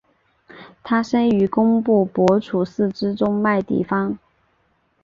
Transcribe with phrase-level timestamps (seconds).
[0.83, 4.17] 他生于工布博楚寺之中麦地方。